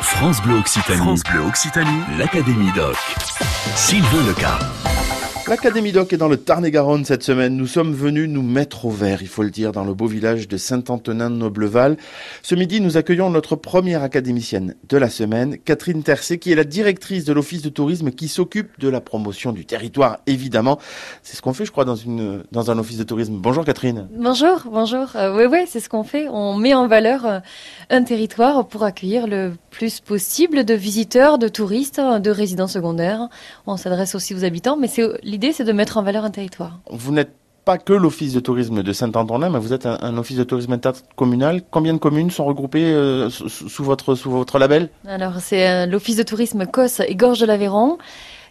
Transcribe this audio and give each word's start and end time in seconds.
France 0.00 0.40
Bleu 0.42 0.58
Occitanie. 0.58 0.98
France 0.98 1.22
Bleu 1.24 1.42
Occitanie. 1.42 2.02
L'Académie 2.18 2.72
Doc. 2.72 2.96
Sylvain 3.74 4.26
Leca. 4.26 4.58
L'Académie 5.48 5.92
Doc 5.92 6.12
est 6.12 6.18
dans 6.18 6.28
le 6.28 6.36
Tarn-et-Garonne 6.36 7.06
cette 7.06 7.22
semaine. 7.22 7.56
Nous 7.56 7.66
sommes 7.66 7.94
venus 7.94 8.28
nous 8.28 8.42
mettre 8.42 8.84
au 8.84 8.90
vert, 8.90 9.22
il 9.22 9.28
faut 9.28 9.42
le 9.42 9.48
dire, 9.48 9.72
dans 9.72 9.84
le 9.84 9.94
beau 9.94 10.06
village 10.06 10.46
de 10.46 10.58
Saint-Antonin-de-Nobleval. 10.58 11.96
Ce 12.42 12.54
midi, 12.54 12.82
nous 12.82 12.98
accueillons 12.98 13.30
notre 13.30 13.56
première 13.56 14.02
académicienne 14.02 14.74
de 14.86 14.96
la 14.98 15.08
semaine, 15.08 15.56
Catherine 15.56 16.02
Tercé, 16.02 16.36
qui 16.38 16.52
est 16.52 16.54
la 16.54 16.64
directrice 16.64 17.24
de 17.24 17.32
l'Office 17.32 17.62
de 17.62 17.70
tourisme 17.70 18.10
qui 18.10 18.28
s'occupe 18.28 18.78
de 18.78 18.90
la 18.90 19.00
promotion 19.00 19.52
du 19.52 19.64
territoire, 19.64 20.18
évidemment. 20.26 20.78
C'est 21.22 21.34
ce 21.34 21.40
qu'on 21.40 21.54
fait, 21.54 21.64
je 21.64 21.72
crois, 21.72 21.86
dans, 21.86 22.70
un 22.70 22.78
office 22.78 22.98
de 22.98 23.04
tourisme. 23.04 23.38
Bonjour 23.38 23.64
Catherine. 23.64 24.06
Bonjour, 24.18 24.64
bonjour. 24.70 25.16
Euh, 25.16 25.34
oui, 25.34 25.44
oui, 25.50 25.60
c'est 25.66 25.80
ce 25.80 25.88
qu'on 25.88 26.04
fait. 26.04 26.28
On 26.28 26.58
met 26.58 26.74
en 26.74 26.88
valeur 26.88 27.24
euh, 27.24 27.38
un 27.88 28.02
territoire 28.02 28.68
pour 28.68 28.82
accueillir 28.82 29.26
le 29.26 29.52
plus 29.70 30.00
possible 30.00 30.66
de 30.66 30.74
visiteurs, 30.74 31.38
de 31.38 31.48
touristes, 31.48 32.00
de 32.00 32.30
résidents 32.30 32.66
secondaires. 32.66 33.28
On 33.66 33.78
s'adresse 33.78 34.14
aussi 34.14 34.34
aux 34.34 34.44
habitants, 34.44 34.76
mais 34.76 34.88
c'est 34.88 35.06
l'idée, 35.38 35.52
c'est 35.52 35.64
de 35.64 35.72
mettre 35.72 35.98
en 35.98 36.02
valeur 36.02 36.24
un 36.24 36.30
territoire. 36.30 36.80
Vous 36.90 37.12
n'êtes 37.12 37.30
pas 37.64 37.78
que 37.78 37.92
l'office 37.92 38.32
de 38.32 38.40
tourisme 38.40 38.82
de 38.82 38.92
Saint-Antonin, 38.92 39.50
mais 39.50 39.60
vous 39.60 39.72
êtes 39.72 39.86
un, 39.86 40.16
office 40.16 40.36
de 40.36 40.42
tourisme 40.42 40.72
intercommunal. 40.72 41.62
Combien 41.70 41.92
de 41.92 41.98
communes 41.98 42.32
sont 42.32 42.44
regroupées 42.44 42.92
euh, 42.92 43.30
sous, 43.30 43.84
votre, 43.84 44.16
sous 44.16 44.32
votre 44.32 44.58
label? 44.58 44.88
Alors, 45.06 45.34
c'est 45.38 45.68
euh, 45.68 45.86
l'office 45.86 46.16
de 46.16 46.24
tourisme 46.24 46.66
Cosse 46.66 47.00
et 47.06 47.14
Gorge 47.14 47.38
de 47.38 47.46
l'Aveyron 47.46 47.98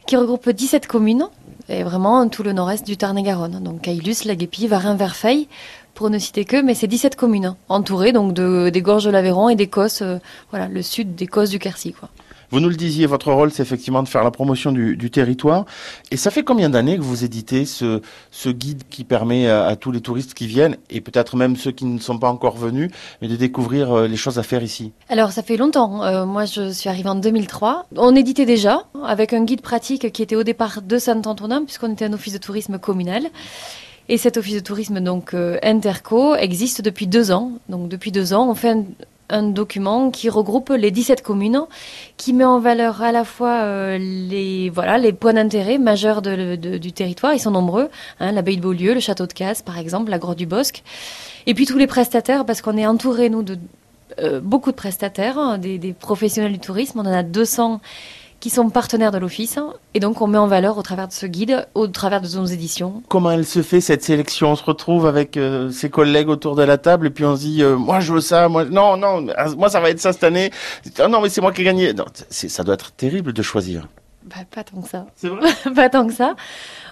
qui 0.05 0.16
regroupe 0.16 0.50
17 0.50 0.88
communes 0.88 1.27
et 1.68 1.84
vraiment 1.84 2.30
tout 2.30 2.41
le 2.41 2.54
nord-est 2.54 2.88
du 2.88 2.96
Tarn-et-Garonne. 2.96 3.62
Donc, 3.62 3.82
Caïlus, 3.82 4.24
Laguépi, 4.24 4.68
Varin, 4.68 4.96
Verfeil, 4.96 5.49
pour 5.94 6.10
ne 6.10 6.20
citer 6.20 6.46
que, 6.46 6.62
mais 6.62 6.74
c'est 6.74 6.88
17 6.88 7.18
communes 7.18 7.55
entourées 7.68 8.13
donc 8.13 8.34
de, 8.34 8.70
des 8.70 8.82
Gorges 8.82 9.04
de 9.04 9.10
l'Aveyron 9.10 9.49
et 9.49 9.55
des 9.55 9.68
Cosses, 9.68 10.04
euh, 10.04 10.20
voilà, 10.52 10.70
le 10.70 10.82
sud 10.82 11.16
des 11.16 11.27
Cosses 11.27 11.49
du 11.49 11.60
Quercy, 11.60 11.91
quoi. 11.91 12.10
Vous 12.50 12.62
nous 12.62 12.70
le 12.70 12.76
disiez, 12.76 13.08
votre 13.08 13.34
rôle, 13.34 13.52
c'est 13.52 13.62
effectivement 13.62 14.02
de 14.04 14.08
faire 14.08 14.24
la 14.24 14.32
promotion 14.32 14.71
du, 14.71 15.12
territoire. 15.12 15.66
Et 16.12 16.18
ça 16.18 16.32
fait 16.32 16.44
combien 16.44 16.70
d'années 16.70 16.98
que 16.98 17.02
vous 17.02 17.26
éditez 17.26 17.66
ce, 17.66 18.02
guide 18.49 18.84
qui 18.90 19.04
permet 19.04 19.49
à, 19.49 19.76
tous 19.76 19.91
les 19.91 19.99
touristes 19.99 20.34
qui 20.34 20.48
viennent, 20.48 20.77
et 20.90 21.02
peut-être 21.02 21.36
même 21.36 21.58
ceux 21.58 21.71
qui 21.71 21.84
ne 21.84 21.99
sont 21.99 22.18
pas 22.18 22.30
encore 22.30 22.55
venus, 22.55 22.90
de 23.21 23.36
découvrir 23.36 23.91
euh, 23.91 24.08
les 24.08 24.16
choses 24.16 24.40
à 24.40 24.44
faire 24.44 24.63
ici? 24.63 24.94
Alors, 25.10 25.32
ça 25.32 25.44
fait 25.44 25.58
longtemps. 25.58 26.04
Euh, 26.04 26.26
moi, 26.26 26.46
je 26.46 26.71
suis 26.71 26.88
arrivée 26.88 27.10
en 27.10 27.16
2003. 27.16 27.88
On 27.98 28.16
éditait 28.16 28.46
déjà, 28.46 28.86
avec 29.04 29.34
un 29.34 29.43
guide 29.43 29.62
pratique 29.62 30.12
qui 30.14 30.21
était 30.21 30.38
au 30.38 30.43
départ 30.43 30.82
de 30.82 30.98
Saint-Antonin, 30.98 31.66
puisqu'on 31.66 31.91
était 31.91 32.05
un 32.05 32.14
office 32.14 32.34
de 32.34 32.38
tourisme 32.38 32.77
communal. 32.80 33.24
Et 34.10 34.18
cet 34.18 34.38
office 34.38 34.55
de 34.55 34.60
tourisme, 34.62 35.02
donc 35.02 35.34
euh, 35.34 35.58
Interco, 35.64 36.34
existe 36.36 36.82
depuis 36.82 37.08
deux 37.08 37.32
ans. 37.32 37.52
Donc, 37.68 37.90
depuis 37.90 38.14
deux 38.14 38.34
ans, 38.34 38.49
on 38.49 38.55
fait 38.55 38.70
un, 38.70 38.86
un 39.30 39.44
document 39.44 40.10
qui 40.10 40.30
regroupe 40.30 40.70
les 40.70 40.92
17 40.92 41.22
communes, 41.22 41.62
qui 42.16 42.34
met 42.34 42.46
en 42.46 42.60
valeur 42.60 43.02
à 43.02 43.12
la 43.12 43.24
fois 43.24 43.62
euh, 43.62 43.98
les, 43.98 44.70
voilà, 44.70 44.98
les 44.98 45.14
points 45.14 45.34
d'intérêt 45.34 45.78
majeurs 45.78 46.22
du 46.22 46.92
territoire, 46.92 47.34
ils 47.34 47.40
sont 47.40 47.52
nombreux, 47.52 47.90
hein, 48.20 48.32
l'abbaye 48.32 48.58
de 48.58 48.62
Beaulieu, 48.62 48.94
le 48.94 49.00
château 49.00 49.26
de 49.28 49.34
Casse 49.34 49.62
par 49.62 49.78
exemple, 49.78 50.12
la 50.12 50.20
grotte 50.20 50.38
du 50.38 50.46
Bosque, 50.46 50.84
et 51.46 51.54
puis 51.54 51.66
tous 51.66 51.78
les 51.78 51.88
prestataires, 51.88 52.46
parce 52.46 52.62
qu'on 52.62 52.78
est 52.78 52.88
entouré, 52.88 53.30
nous, 53.30 53.44
de 53.44 53.58
euh, 54.20 54.40
beaucoup 54.40 54.72
de 54.72 54.76
prestataires, 54.76 55.38
hein, 55.38 55.58
des, 55.58 55.78
des 55.78 55.94
professionnels 55.94 56.54
du 56.54 56.60
tourisme, 56.60 57.00
on 57.00 57.05
en 57.05 57.14
a 57.14 57.24
200 57.24 57.82
qui 58.40 58.49
sont 58.49 58.70
partenaires 58.70 59.12
de 59.12 59.18
l'Office. 59.18 59.60
Et 59.93 59.99
donc, 59.99 60.21
on 60.21 60.27
met 60.27 60.38
en 60.38 60.48
valeur 60.48 60.77
au 60.77 60.82
travers 60.82 61.07
de 61.07 61.13
ce 61.13 61.26
guide, 61.26 61.68
au 61.76 61.88
travers 61.88 62.21
de 62.21 62.27
nos 62.35 62.46
éditions. 62.46 63.02
Comment 63.07 63.32
elle 63.32 63.46
se 63.46 63.62
fait, 63.62 63.82
cette 63.82 64.03
sélection? 64.03 64.52
On 64.52 64.56
se 64.56 64.63
retrouve 64.63 65.06
avec 65.06 65.38
euh, 65.38 65.72
ses 65.72 65.90
collègues 65.90 66.30
autour 66.30 66.56
de 66.56 66.63
la 66.63 66.78
table 66.78 67.08
et 67.08 67.09
puis 67.09 67.25
on 67.25 67.35
se 67.35 67.41
dit, 67.41 67.63
euh, 67.63 67.75
moi, 67.75 68.00
je 68.00 68.13
veux 68.13 68.22
ça, 68.22 68.47
moi, 68.47 68.66
non, 68.66 68.97
non, 68.97 69.25
moi, 69.58 69.69
ça 69.69 69.80
va 69.80 69.90
être 69.90 70.00
ça 70.00 70.13
cette 70.13 70.24
année. 70.24 70.52
Ah, 71.00 71.08
non, 71.08 71.22
mais 71.22 71.30
c'est 71.30 71.41
moi 71.41 71.52
qui 71.52 71.62
ai 71.62 71.66
gagné. 71.66 71.94
Ça 72.30 72.63
doit 72.63 72.75
être 72.75 72.91
terrible 72.91 73.34
de 73.34 73.41
choisir. 73.41 73.88
Bah, 74.28 74.44
pas 74.53 74.64
tant 74.64 74.81
que 74.81 74.90
ça. 74.90 75.06
C'est 75.16 75.30
vrai 75.30 75.50
Pas 75.75 75.90
tant 75.90 76.06
que 76.06 76.14
ça. 76.14 76.36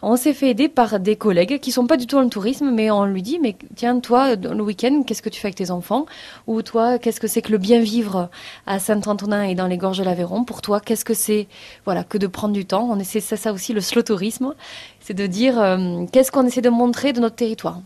On 0.02 0.16
s'est 0.16 0.33
fait 0.33 0.50
aider 0.52 0.69
par 0.69 1.00
des 1.00 1.16
collègues 1.16 1.59
qui 1.59 1.72
sont 1.72 1.85
pas 1.85 1.97
du 1.97 2.07
tout 2.07 2.16
dans 2.16 2.22
le 2.22 2.29
tourisme, 2.29 2.72
mais 2.72 2.90
on 2.91 3.06
lui 3.06 3.22
dit, 3.22 3.40
mais 3.41 3.56
tiens, 3.75 4.00
toi, 4.00 4.35
le 4.35 4.62
week-end, 4.62 5.03
qu'est-ce 5.06 5.22
que 5.22 5.29
tu 5.29 5.41
fais 5.41 5.47
avec 5.47 5.56
tes 5.56 5.72
enfants? 5.72 6.06
Ou 6.47 6.62
toi, 6.62 6.97
qu'est-ce 6.97 7.19
que 7.19 7.28
c'est 7.28 7.41
que 7.41 7.51
le 7.51 7.57
bien 7.57 7.81
vivre 7.81 8.29
à 8.68 8.79
Saint-Antonin 8.79 9.44
et 9.44 9.56
dans 9.56 9.68
les 9.68 9.78
gorges 9.78 9.97
de 9.97 10.03
l'Aveyron? 10.03 10.45
Pour 10.45 10.62
toi, 10.62 10.79
qu'est-ce 10.79 11.03
que 11.03 11.13
c'est 11.13 11.47
voilà, 11.84 12.03
que 12.03 12.18
de 12.18 12.28
prendre 12.28 12.53
du 12.53 12.66
temps? 12.66 12.88
On 12.90 13.00
essaie 13.00 13.19
ça, 13.19 13.35
ça 13.35 13.51
aussi, 13.51 13.74
le 13.74 13.81
slow 13.81 14.03
tourisme. 14.03 14.53
C'est 15.01 15.13
de 15.13 15.28
dire, 15.28 15.59
euh, 15.59 16.06
qu'est-ce 16.12 16.31
qu'on 16.31 16.45
essaie 16.45 16.62
de 16.62 16.69
montrer 16.69 17.12
de 17.12 17.19
notre 17.19 17.35
territoire? 17.35 17.81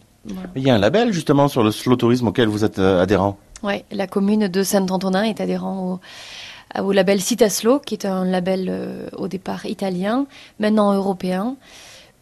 Il 0.56 0.64
y 0.64 0.70
a 0.70 0.76
un 0.76 0.80
label 0.80 1.12
justement 1.12 1.48
sur 1.48 1.64
le 1.64 1.72
slow 1.72 1.96
tourisme 1.96 2.28
auquel 2.28 2.50
vous 2.50 2.66
êtes 2.66 2.78
euh, 2.78 3.02
adhérent. 3.02 3.38
Oui, 3.64 3.84
la 3.92 4.08
commune 4.08 4.48
de 4.48 4.64
Saint-Antonin 4.64 5.24
est 5.24 5.42
adhérent 5.42 5.94
au 5.94 6.00
au 6.78 6.92
label 6.92 7.22
Citaslo, 7.22 7.80
qui 7.80 7.96
est 7.96 8.06
un 8.06 8.26
label 8.26 8.68
euh, 8.70 9.08
au 9.18 9.28
départ 9.28 9.66
italien, 9.66 10.28
maintenant 10.60 10.94
européen, 10.94 11.56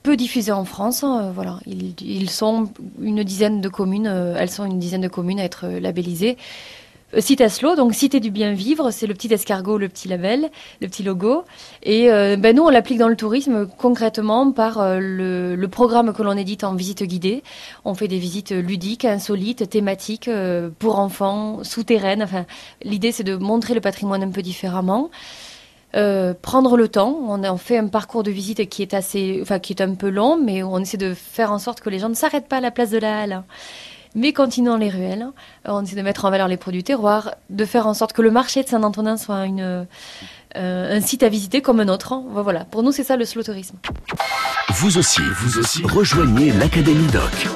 peu 0.03 0.15
diffusé 0.15 0.51
en 0.51 0.65
France. 0.65 1.03
Hein, 1.03 1.21
euh, 1.23 1.31
voilà, 1.31 1.59
ils, 1.65 2.29
sont 2.29 2.69
une 3.01 3.23
dizaine 3.23 3.61
de 3.61 3.69
communes, 3.69 4.07
elles 4.07 4.49
sont 4.49 4.65
une 4.65 4.79
dizaine 4.79 5.01
de 5.01 5.07
communes 5.07 5.39
à 5.39 5.43
être 5.43 5.67
labellisées. 5.67 6.37
Euh, 7.13 7.21
Citaslo, 7.21 7.75
donc 7.75 7.93
Cité 7.93 8.19
du 8.19 8.31
bien 8.31 8.53
vivre, 8.53 8.91
c'est 8.91 9.07
le 9.07 9.13
petit 9.13 9.33
escargot, 9.33 9.77
le 9.77 9.87
petit 9.87 10.07
label, 10.07 10.49
le 10.81 10.87
petit 10.87 11.03
logo. 11.03 11.45
Et 11.83 12.11
euh, 12.11 12.35
ben 12.37 12.55
nous, 12.55 12.63
on 12.63 12.69
l'applique 12.69 12.97
dans 12.97 13.07
le 13.07 13.15
tourisme 13.15 13.67
concrètement 13.77 14.51
par 14.51 14.79
euh, 14.79 14.99
le, 14.99 15.67
programme 15.67 16.13
que 16.13 16.21
l'on 16.23 16.35
édite 16.35 16.63
en 16.63 16.75
visite 16.75 17.03
guidée. 17.03 17.43
On 17.85 17.93
fait 17.93 18.07
des 18.07 18.19
visites 18.19 18.51
ludiques, 18.51 19.05
insolites, 19.05 19.69
thématiques, 19.69 20.29
pour 20.79 20.99
enfants, 20.99 21.63
souterraines. 21.63 22.23
Enfin, 22.23 22.45
l'idée, 22.83 23.11
c'est 23.11 23.23
de 23.23 23.35
montrer 23.35 23.73
le 23.73 23.81
patrimoine 23.81 24.23
un 24.23 24.31
peu 24.31 24.41
différemment. 24.41 25.09
prendre 25.93 26.77
le 26.77 26.87
temps. 26.87 27.19
On, 27.27 27.57
fait 27.57 27.77
un 27.77 27.87
parcours 27.87 28.23
de 28.23 28.31
visite 28.31 28.67
qui 28.69 28.81
est 28.81 28.93
assez, 28.93 29.39
enfin 29.41 29.59
qui 29.59 29.73
est 29.73 29.81
un 29.81 29.93
peu 29.93 30.09
long, 30.09 30.37
mais 30.41 30.63
on 30.63 30.79
essaie 30.79 30.97
de 30.97 31.13
faire 31.13 31.51
en 31.51 31.59
sorte 31.59 31.81
que 31.81 31.89
les 31.89 31.99
gens 31.99 32.09
ne 32.09 32.15
s'arrêtent 32.15 32.47
pas 32.47 32.57
à 32.57 32.61
la 32.61 32.71
place 32.71 32.91
de 32.91 32.97
la 32.97 33.19
halle 33.19 33.43
mais 34.17 34.33
continuant 34.33 34.75
les 34.77 34.89
ruelles. 34.89 35.27
On 35.63 35.83
essaie 35.83 35.95
de 35.95 36.01
mettre 36.01 36.25
en 36.25 36.31
valeur 36.31 36.47
les 36.49 36.57
produits 36.57 36.83
terroirs, 36.83 37.35
de 37.49 37.63
faire 37.63 37.87
en 37.87 37.93
sorte 37.93 38.13
que 38.13 38.21
le 38.21 38.31
marché 38.31 38.63
de 38.63 38.67
Saint-Antonin 38.67 39.15
soit 39.15 39.45
une, 39.45 39.61
euh, 39.61 40.97
un 40.97 41.01
site 41.01 41.23
à 41.23 41.29
visiter 41.29 41.61
comme 41.61 41.79
un 41.79 41.87
autre. 41.87 42.19
Voilà, 42.31 42.65
pour 42.65 42.83
nous, 42.83 42.91
c'est 42.91 43.03
ça 43.03 43.15
le 43.15 43.25
slow 43.25 43.43
tourisme. 43.43 43.77
Vous 44.69 44.97
aussi, 44.97 45.21
vous 45.21 45.59
aussi, 45.59 45.83
rejoignez 45.83 46.51
l'Académie 46.51 47.07
Doc. 47.07 47.47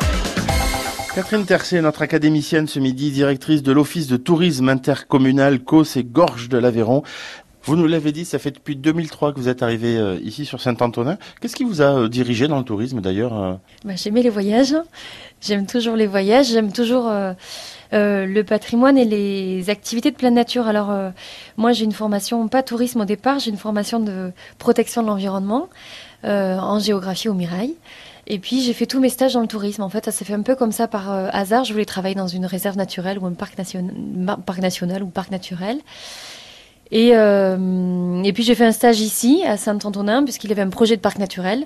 Catherine 1.14 1.46
Tercé, 1.46 1.82
notre 1.82 2.04
académicienne 2.04 2.68
ce 2.68 2.80
midi, 2.80 3.12
directrice 3.12 3.64
de 3.64 3.74
l'Office 3.74 4.08
de 4.08 4.16
tourisme 4.16 4.70
intercommunal 4.70 5.60
Causse 5.60 5.98
et 5.98 6.06
Gorge 6.06 6.48
de 6.48 6.58
l'Aveyron. 6.58 7.04
Vous 7.64 7.76
nous 7.76 7.86
l'avez 7.86 8.12
dit, 8.12 8.26
ça 8.26 8.40
fait 8.40 8.52
depuis 8.52 8.76
2003 8.76 9.34
que 9.34 9.40
vous 9.40 9.48
êtes 9.48 9.62
arrivé 9.62 9.96
euh, 9.96 10.18
ici 10.24 10.46
sur 10.46 10.60
Saint-Antonin. 10.60 11.18
Qu'est-ce 11.40 11.56
qui 11.56 11.64
vous 11.64 11.82
a 11.82 11.94
euh, 11.94 12.10
dirigé 12.10 12.48
dans 12.48 12.58
le 12.58 12.64
tourisme 12.64 13.02
d'ailleurs 13.02 13.40
euh 13.40 13.54
bah, 13.86 13.94
J'aimais 13.96 14.24
les 14.24 14.30
voyages. 14.30 14.76
J'aime 15.42 15.68
toujours 15.68 15.96
les 15.96 16.08
voyages. 16.08 16.48
J'aime 16.48 16.72
toujours 16.72 17.12
le 17.92 18.42
patrimoine 18.44 18.98
et 18.98 19.06
les 19.06 19.70
activités 19.70 20.12
de 20.12 20.16
pleine 20.16 20.36
nature. 20.36 20.68
Alors 20.68 20.94
moi 21.58 21.72
j'ai 21.72 21.86
une 21.86 21.92
formation, 21.94 22.48
pas 22.48 22.62
tourisme 22.62 23.02
au 23.02 23.06
départ, 23.06 23.40
j'ai 23.40 23.50
une 23.50 23.58
formation 23.58 24.00
de 24.00 24.32
protection 24.60 25.02
de 25.02 25.08
l'environnement 25.08 25.68
en 26.24 26.78
géographie 26.78 27.28
au 27.28 27.34
Mirail. 27.34 27.74
Et 28.28 28.38
puis 28.38 28.62
j'ai 28.62 28.74
fait 28.74 28.86
tous 28.86 29.00
mes 29.00 29.10
stages 29.10 29.34
dans 29.34 29.42
le 29.42 29.48
tourisme. 29.48 29.82
En 29.82 29.90
fait, 29.90 30.06
ça 30.06 30.12
s'est 30.12 30.26
fait 30.26 30.36
un 30.36 30.44
peu 30.44 30.56
comme 30.56 30.72
ça 30.72 30.88
par 30.88 31.12
hasard. 31.12 31.64
Je 31.66 31.74
voulais 31.74 31.86
travailler 31.86 32.16
dans 32.16 32.28
une 32.28 32.46
réserve 32.46 32.78
naturelle 32.78 33.18
ou 33.18 33.26
un 33.26 33.34
parc, 33.34 33.56
parc 34.46 34.60
national 34.60 35.02
ou 35.02 35.08
parc 35.08 35.32
naturel. 35.32 35.80
Et, 36.92 37.12
euh, 37.14 38.22
et 38.24 38.34
puis 38.34 38.44
j'ai 38.44 38.56
fait 38.56 38.66
un 38.66 38.72
stage 38.72 39.00
ici, 39.00 39.44
à 39.46 39.58
Saint-Antonin, 39.58 40.24
puisqu'il 40.24 40.50
y 40.50 40.54
avait 40.54 40.62
un 40.62 40.70
projet 40.70 40.98
de 40.98 41.02
parc 41.02 41.18
naturel. 41.18 41.66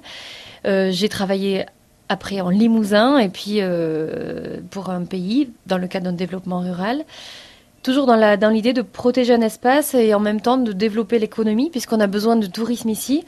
Euh, 0.66 0.92
j'ai 0.92 1.10
travaillé 1.10 1.66
après 2.10 2.42
en 2.42 2.50
Limousin 2.50 3.18
et 3.18 3.30
puis 3.30 3.58
euh, 3.58 4.60
pour 4.70 4.90
un 4.92 5.06
pays 5.06 5.50
dans 5.66 5.80
le 5.80 5.88
cadre 5.88 6.06
d'un 6.06 6.14
développement 6.14 6.60
rural. 6.60 7.04
Toujours 7.82 8.08
dans, 8.08 8.50
l'idée 8.50 8.74
de 8.74 8.82
protéger 8.82 9.36
un 9.36 9.42
espace 9.42 9.94
et 9.94 10.16
en 10.16 10.20
même 10.20 10.42
temps 10.42 10.58
de 10.58 10.72
développer 10.72 11.20
l'économie, 11.20 11.70
puisqu'on 11.70 12.00
a 12.00 12.08
besoin 12.08 12.36
de 12.36 12.48
tourisme 12.48 12.90
ici. 12.90 13.24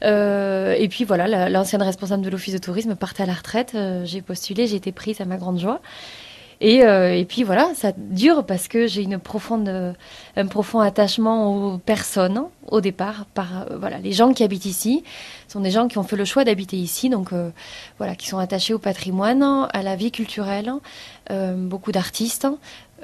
Et 0.00 0.88
puis 0.88 1.04
voilà, 1.04 1.50
l'ancienne 1.50 1.82
responsable 1.82 2.24
de 2.24 2.30
l'office 2.30 2.54
de 2.54 2.58
tourisme 2.58 2.94
partait 2.94 3.24
à 3.24 3.26
la 3.26 3.34
retraite. 3.34 3.76
J'ai 4.04 4.22
postulé, 4.22 4.66
j'ai 4.66 4.76
été 4.76 4.92
prise 4.92 5.20
à 5.20 5.26
ma 5.26 5.36
grande 5.36 5.58
joie. 5.58 5.82
Et, 6.60 6.82
euh, 6.82 7.14
et, 7.14 7.24
puis 7.24 7.44
voilà, 7.44 7.70
ça 7.74 7.92
dure 7.96 8.44
parce 8.44 8.66
que 8.66 8.88
j'ai 8.88 9.02
une 9.02 9.18
profonde, 9.18 9.94
un 10.36 10.46
profond 10.46 10.80
attachement 10.80 11.54
aux 11.54 11.78
personnes 11.78 12.42
au 12.68 12.80
départ. 12.80 13.26
Par 13.26 13.62
euh, 13.62 13.78
voilà, 13.78 13.98
les 13.98 14.12
gens 14.12 14.32
qui 14.32 14.42
habitent 14.42 14.66
ici 14.66 15.04
sont 15.46 15.60
des 15.60 15.70
gens 15.70 15.86
qui 15.86 15.98
ont 15.98 16.02
fait 16.02 16.16
le 16.16 16.24
choix 16.24 16.42
d'habiter 16.42 16.76
ici, 16.76 17.10
donc 17.10 17.32
euh, 17.32 17.50
voilà, 17.98 18.16
qui 18.16 18.26
sont 18.26 18.38
attachés 18.38 18.74
au 18.74 18.80
patrimoine, 18.80 19.68
à 19.72 19.82
la 19.82 19.94
vie 19.94 20.10
culturelle, 20.10 20.72
beaucoup 21.56 21.92
d'artistes. 21.92 22.48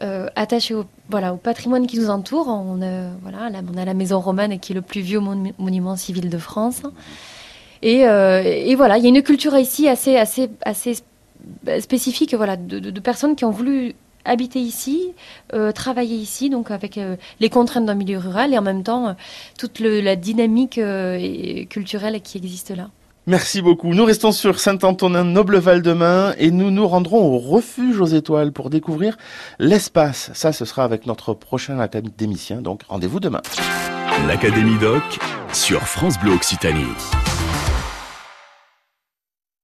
attachés 0.01 0.75
au, 0.75 0.87
voilà, 1.09 1.33
au 1.33 1.37
patrimoine 1.37 1.87
qui 1.87 1.99
nous 1.99 2.11
entoure. 2.11 2.49
On, 2.49 2.79
voilà, 3.23 3.51
on 3.73 3.77
a 3.77 3.85
la 3.85 3.95
maison 3.95 4.19
romane 4.19 4.59
qui 4.59 4.73
est 4.73 4.75
le 4.75 4.83
plus 4.83 5.01
vieux 5.01 5.21
monument 5.21 5.95
civil 5.95 6.29
de 6.29 6.39
France. 6.39 6.83
Et, 7.83 8.01
et 8.01 8.75
voilà, 8.75 8.99
il 8.99 9.05
y 9.05 9.07
a 9.07 9.11
une 9.11 9.23
culture 9.23 9.57
ici 9.57 9.89
assez, 9.89 10.17
assez, 10.17 10.51
assez 10.65 10.97
spécifique 11.81 12.35
voilà, 12.35 12.57
de, 12.57 13.01
personnes 13.01 13.37
qui 13.37 13.45
ont 13.45 13.51
voulu 13.51 13.95
habiter 14.25 14.59
ici, 14.59 15.13
travailler 15.75 16.17
ici, 16.17 16.49
donc 16.49 16.71
avec 16.71 16.99
les 17.41 17.49
contraintes 17.51 17.85
d'un 17.85 17.95
milieu 17.95 18.19
rural 18.19 18.55
et 18.55 18.59
en 18.59 18.63
même 18.63 18.83
temps 18.83 19.17
toute 19.59 19.81
la 19.81 20.17
dynamique 20.17 20.81
culturelle 21.69 22.21
qui 22.23 22.39
existe 22.39 22.71
là. 22.71 22.89
Merci 23.27 23.63
beaucoup. 23.63 23.95
Nous 23.95 24.05
restons 24.05 24.33
sur 24.33 24.61
Saint-Antonin-Nobleval 24.61 25.81
demain 25.81 26.35
et 26.37 26.51
nous 26.51 26.71
nous 26.71 26.87
rendrons 26.87 27.23
au 27.23 27.39
refuge 27.39 27.99
aux 27.99 28.07
étoiles 28.07 28.53
pour 28.53 28.69
découvrir 28.69 29.17
l'espace. 29.59 30.31
Ça, 30.35 30.53
ce 30.53 30.67
sera 30.67 30.85
avec 30.85 31.07
notre 31.07 31.33
prochain 31.33 31.79
académicien. 31.79 32.61
Donc, 32.61 32.83
rendez-vous 32.87 33.21
demain. 33.21 33.41
L'Académie 34.27 34.79
Doc 34.79 35.03
sur 35.55 35.81
France 35.81 36.19
Bleu 36.21 36.33
Occitanie. 36.33 36.85